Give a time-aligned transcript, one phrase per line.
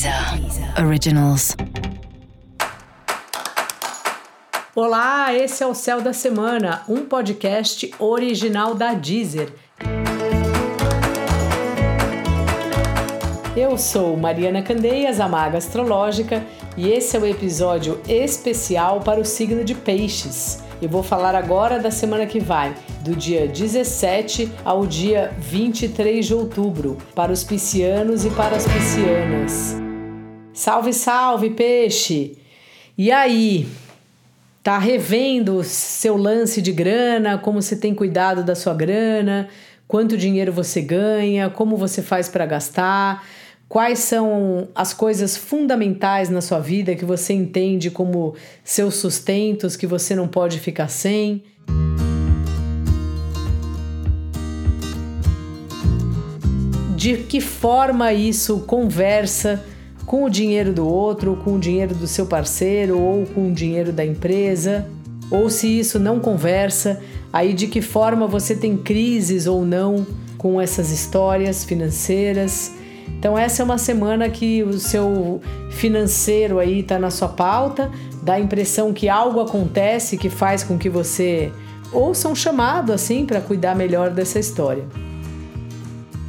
[0.00, 1.54] Deezer Originals.
[4.74, 9.52] Olá, esse é o Céu da Semana, um podcast original da Deezer.
[13.54, 16.46] Eu sou Mariana Candeias, a Maga Astrológica,
[16.78, 20.62] e esse é o episódio especial para o signo de Peixes.
[20.80, 26.34] Eu vou falar agora da semana que vai, do dia 17 ao dia 23 de
[26.34, 29.89] outubro, para os piscianos e para as piscianas.
[30.52, 32.36] Salve, salve, peixe!
[32.98, 33.68] E aí?
[34.62, 39.48] Tá revendo seu lance de grana, como você tem cuidado da sua grana,
[39.88, 43.24] quanto dinheiro você ganha, como você faz para gastar?
[43.68, 49.86] Quais são as coisas fundamentais na sua vida que você entende como seus sustentos que
[49.86, 51.44] você não pode ficar sem?
[56.96, 59.64] De que forma isso conversa
[60.06, 63.92] com o dinheiro do outro, com o dinheiro do seu parceiro ou com o dinheiro
[63.92, 64.86] da empresa?
[65.30, 67.00] Ou se isso não conversa,
[67.32, 72.72] aí de que forma você tem crises ou não com essas histórias financeiras?
[73.18, 77.90] Então essa é uma semana que o seu financeiro aí está na sua pauta,
[78.22, 81.52] dá a impressão que algo acontece que faz com que você
[81.92, 84.84] ouça um chamado assim para cuidar melhor dessa história.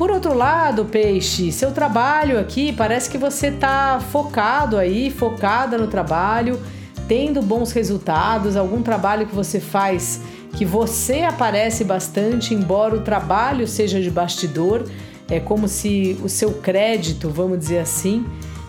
[0.00, 5.88] Por outro lado, peixe, seu trabalho aqui parece que você está focado aí, focada no
[5.88, 6.58] trabalho,
[7.06, 10.22] tendo bons resultados, algum trabalho que você faz
[10.56, 14.88] que você aparece bastante, embora o trabalho seja de bastidor,
[15.28, 18.24] é como se o seu crédito, vamos dizer assim,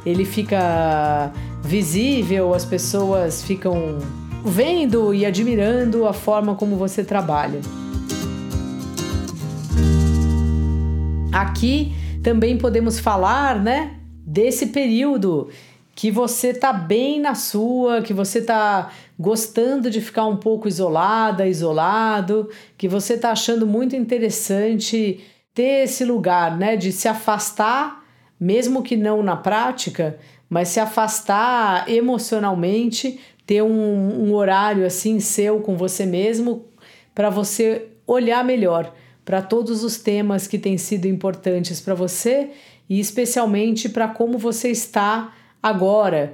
[0.06, 1.32] ele fica
[1.64, 4.00] visível, as pessoas ficam
[4.44, 7.62] vendo e admirando a forma como você trabalha.
[11.32, 15.50] Aqui também podemos falar, né, desse período
[15.96, 21.48] que você tá bem na sua, que você tá gostando de ficar um pouco isolada,
[21.48, 25.22] isolado, que você tá achando muito interessante
[25.53, 28.03] ter esse lugar, né, de se afastar,
[28.40, 30.18] mesmo que não na prática,
[30.50, 36.66] mas se afastar emocionalmente, ter um, um horário assim seu com você mesmo
[37.16, 38.94] para você olhar melhor
[39.24, 42.50] para todos os temas que têm sido importantes para você
[42.90, 46.34] e especialmente para como você está agora.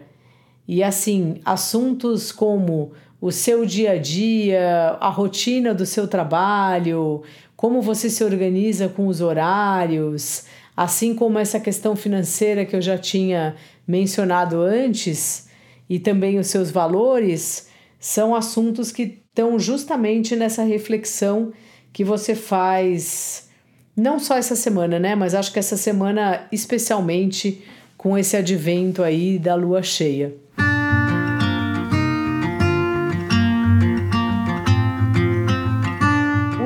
[0.67, 7.23] E assim, assuntos como o seu dia a dia, a rotina do seu trabalho,
[7.55, 10.45] como você se organiza com os horários,
[10.75, 13.55] assim como essa questão financeira que eu já tinha
[13.87, 15.47] mencionado antes,
[15.89, 21.51] e também os seus valores, são assuntos que estão justamente nessa reflexão
[21.97, 23.49] que você faz,
[23.95, 25.15] não só essa semana, né?
[25.15, 27.63] Mas acho que essa semana, especialmente
[27.97, 30.31] com esse advento aí da lua cheia.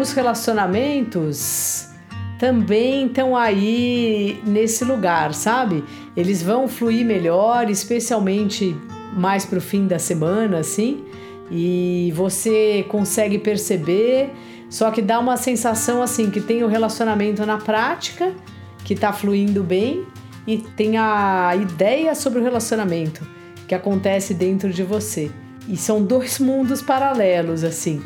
[0.01, 1.87] os relacionamentos
[2.37, 5.81] também estão aí nesse lugar, sabe?
[6.17, 8.75] Eles vão fluir melhor, especialmente
[9.15, 11.05] mais para o fim da semana, assim,
[11.51, 14.31] e você consegue perceber,
[14.69, 18.33] só que dá uma sensação assim que tem o relacionamento na prática,
[18.85, 20.05] que está fluindo bem,
[20.47, 23.27] e tem a ideia sobre o relacionamento
[23.67, 25.29] que acontece dentro de você.
[25.67, 28.01] E são dois mundos paralelos, assim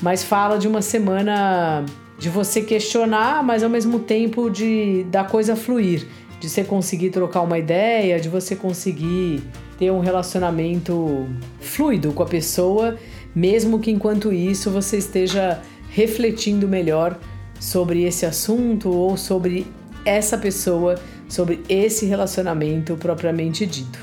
[0.00, 1.84] mas fala de uma semana
[2.18, 6.06] de você questionar, mas ao mesmo tempo de da coisa fluir,
[6.38, 9.42] de você conseguir trocar uma ideia, de você conseguir
[9.80, 11.26] ter um relacionamento
[11.58, 12.98] fluido com a pessoa,
[13.34, 15.58] mesmo que enquanto isso você esteja
[15.88, 17.18] refletindo melhor
[17.58, 19.66] sobre esse assunto ou sobre
[20.04, 20.96] essa pessoa,
[21.26, 23.98] sobre esse relacionamento propriamente dito.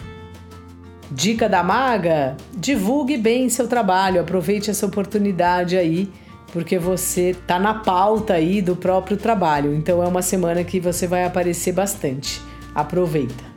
[1.11, 6.09] Dica da maga: divulgue bem seu trabalho, aproveite essa oportunidade aí,
[6.51, 9.75] porque você tá na pauta aí do próprio trabalho.
[9.75, 12.41] Então é uma semana que você vai aparecer bastante.
[12.73, 13.56] Aproveita.